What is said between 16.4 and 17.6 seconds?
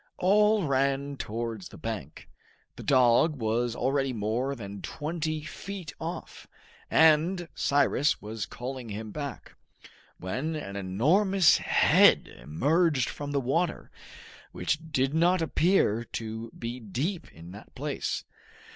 be deep in